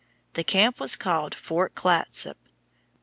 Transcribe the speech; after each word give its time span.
The 0.33 0.43
camp 0.43 0.79
was 0.79 0.95
called 0.95 1.35
Fort 1.35 1.75
Clatsop. 1.75 2.37